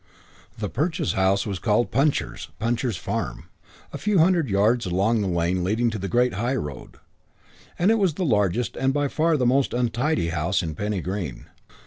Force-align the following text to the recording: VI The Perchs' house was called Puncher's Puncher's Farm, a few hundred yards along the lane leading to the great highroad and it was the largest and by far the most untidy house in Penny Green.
VI 0.01 0.47
The 0.65 0.69
Perchs' 0.71 1.13
house 1.13 1.45
was 1.45 1.59
called 1.59 1.91
Puncher's 1.91 2.49
Puncher's 2.57 2.97
Farm, 2.97 3.49
a 3.93 3.99
few 3.99 4.17
hundred 4.17 4.49
yards 4.49 4.87
along 4.87 5.21
the 5.21 5.27
lane 5.27 5.63
leading 5.63 5.91
to 5.91 5.99
the 5.99 6.07
great 6.07 6.33
highroad 6.33 6.97
and 7.77 7.91
it 7.91 7.99
was 7.99 8.15
the 8.15 8.25
largest 8.25 8.75
and 8.75 8.95
by 8.95 9.07
far 9.07 9.37
the 9.37 9.45
most 9.45 9.75
untidy 9.75 10.29
house 10.29 10.63
in 10.63 10.73
Penny 10.73 11.01
Green. 11.01 11.45